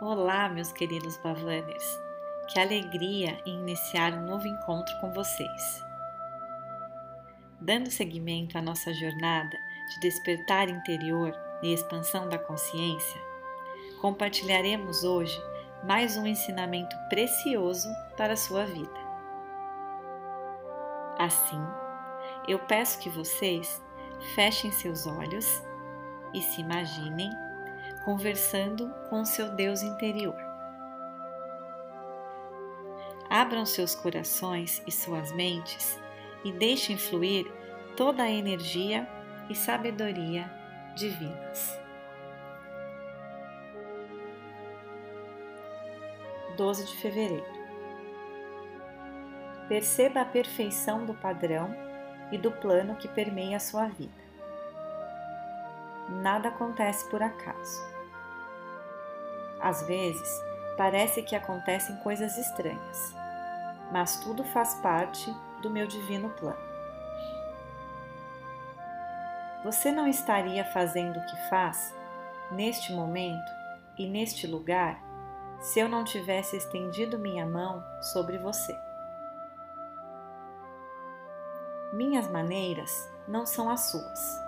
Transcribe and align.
Olá, 0.00 0.48
meus 0.48 0.72
queridos 0.72 1.16
Bavanners! 1.18 2.00
Que 2.48 2.58
alegria 2.58 3.40
em 3.46 3.60
iniciar 3.60 4.12
um 4.12 4.26
novo 4.26 4.44
encontro 4.44 4.92
com 5.00 5.12
vocês. 5.12 5.84
Dando 7.60 7.88
seguimento 7.92 8.58
à 8.58 8.60
nossa 8.60 8.92
jornada 8.92 9.56
de 9.88 10.00
despertar 10.00 10.68
interior 10.68 11.32
e 11.62 11.72
expansão 11.72 12.28
da 12.28 12.36
consciência, 12.36 13.20
compartilharemos 14.00 15.04
hoje 15.04 15.40
mais 15.84 16.16
um 16.16 16.26
ensinamento 16.26 16.96
precioso 17.08 17.88
para 18.16 18.32
a 18.32 18.36
sua 18.36 18.66
vida. 18.66 19.00
Assim, 21.20 21.62
eu 22.48 22.58
peço 22.58 22.98
que 22.98 23.08
vocês 23.08 23.80
fechem 24.34 24.72
seus 24.72 25.06
olhos 25.06 25.46
e 26.34 26.42
se 26.42 26.60
imaginem 26.60 27.30
conversando 28.04 28.92
com 29.08 29.24
seu 29.24 29.50
Deus 29.50 29.82
interior. 29.82 30.36
Abram 33.30 33.64
seus 33.64 33.94
corações 33.94 34.82
e 34.86 34.92
suas 34.92 35.32
mentes 35.32 35.98
e 36.44 36.52
deixem 36.52 36.98
fluir 36.98 37.50
toda 37.96 38.22
a 38.22 38.30
energia 38.30 39.08
e 39.48 39.54
sabedoria 39.54 40.50
divinas. 40.94 41.78
12 46.56 46.84
de 46.84 46.96
fevereiro. 46.96 47.54
Perceba 49.68 50.20
a 50.20 50.24
perfeição 50.24 51.04
do 51.04 51.14
padrão 51.14 51.74
e 52.30 52.38
do 52.38 52.52
plano 52.52 52.96
que 52.96 53.08
permeia 53.08 53.56
a 53.56 53.60
sua 53.60 53.86
vida. 53.86 54.24
Nada 56.22 56.50
acontece 56.50 57.08
por 57.10 57.22
acaso. 57.22 57.93
Às 59.64 59.80
vezes, 59.80 60.44
parece 60.76 61.22
que 61.22 61.34
acontecem 61.34 61.96
coisas 61.96 62.36
estranhas, 62.36 63.14
mas 63.90 64.18
tudo 64.18 64.44
faz 64.44 64.74
parte 64.82 65.34
do 65.62 65.70
meu 65.70 65.86
divino 65.86 66.28
plano. 66.28 66.62
Você 69.64 69.90
não 69.90 70.06
estaria 70.06 70.66
fazendo 70.66 71.18
o 71.18 71.24
que 71.24 71.48
faz 71.48 71.94
neste 72.50 72.92
momento 72.92 73.50
e 73.96 74.06
neste 74.06 74.46
lugar 74.46 75.02
se 75.60 75.80
eu 75.80 75.88
não 75.88 76.04
tivesse 76.04 76.58
estendido 76.58 77.18
minha 77.18 77.46
mão 77.46 77.82
sobre 78.02 78.36
você. 78.36 78.78
Minhas 81.90 82.28
maneiras 82.28 83.10
não 83.26 83.46
são 83.46 83.70
as 83.70 83.80
suas. 83.90 84.38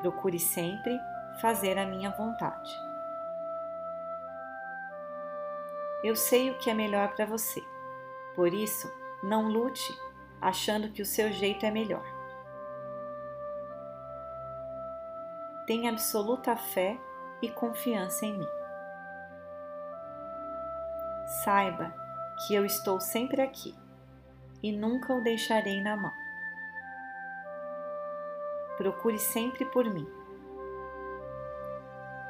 Procure 0.00 0.38
sempre 0.38 0.98
fazer 1.42 1.76
a 1.76 1.84
minha 1.84 2.08
vontade. 2.08 2.87
Eu 6.02 6.14
sei 6.14 6.50
o 6.50 6.58
que 6.58 6.70
é 6.70 6.74
melhor 6.74 7.14
para 7.14 7.26
você. 7.26 7.62
Por 8.34 8.54
isso, 8.54 8.90
não 9.22 9.48
lute 9.48 9.92
achando 10.40 10.92
que 10.92 11.02
o 11.02 11.06
seu 11.06 11.32
jeito 11.32 11.66
é 11.66 11.70
melhor. 11.70 12.04
Tenha 15.66 15.90
absoluta 15.90 16.56
fé 16.56 16.96
e 17.42 17.50
confiança 17.50 18.24
em 18.24 18.38
mim. 18.38 18.48
Saiba 21.44 21.92
que 22.46 22.54
eu 22.54 22.64
estou 22.64 23.00
sempre 23.00 23.42
aqui 23.42 23.74
e 24.62 24.70
nunca 24.70 25.12
o 25.12 25.22
deixarei 25.22 25.82
na 25.82 25.96
mão. 25.96 26.12
Procure 28.76 29.18
sempre 29.18 29.64
por 29.64 29.84
mim. 29.84 30.08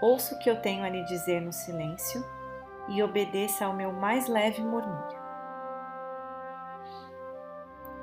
Ouça 0.01 0.35
o 0.35 0.39
que 0.39 0.49
eu 0.49 0.61
tenho 0.63 0.85
a 0.85 0.89
lhe 0.89 1.05
dizer 1.05 1.41
no 1.43 1.53
silêncio 1.53 2.25
e 2.89 3.03
obedeça 3.03 3.67
ao 3.67 3.73
meu 3.73 3.93
mais 3.93 4.29
leve 4.29 4.63
murmúrio. 4.63 5.19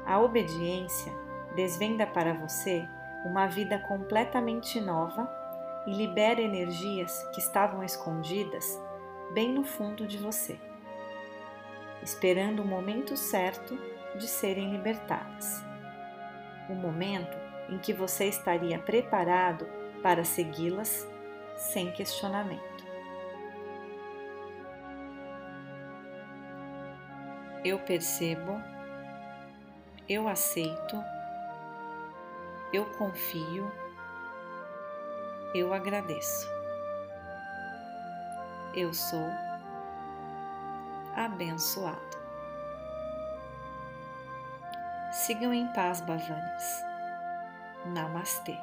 A 0.05 0.19
obediência 0.19 1.11
desvenda 1.55 2.05
para 2.05 2.33
você 2.33 2.87
uma 3.25 3.47
vida 3.47 3.79
completamente 3.79 4.79
nova 4.79 5.27
e 5.87 5.93
libera 5.93 6.41
energias 6.41 7.23
que 7.33 7.39
estavam 7.39 7.83
escondidas 7.83 8.79
bem 9.33 9.51
no 9.51 9.63
fundo 9.63 10.05
de 10.05 10.17
você, 10.17 10.59
esperando 12.03 12.61
o 12.61 12.67
momento 12.67 13.17
certo 13.17 13.77
de 14.15 14.27
serem 14.27 14.71
libertadas. 14.71 15.63
O 16.69 16.75
momento 16.75 17.35
em 17.69 17.79
que 17.79 17.93
você 17.93 18.25
estaria 18.25 18.77
preparado 18.77 19.67
para 20.03 20.23
segui-las 20.23 21.07
sem 21.55 21.91
questionamento. 21.91 22.84
Eu 27.65 27.79
percebo, 27.79 28.61
eu 30.07 30.27
aceito, 30.27 31.03
eu 32.71 32.85
confio, 32.93 33.71
eu 35.55 35.73
agradeço. 35.73 36.47
Eu 38.75 38.93
sou 38.93 39.31
abençoado. 41.15 41.97
Sigam 45.11 45.51
em 45.51 45.65
paz, 45.73 46.01
Bavanes. 46.01 46.83
Namastê. 47.87 48.59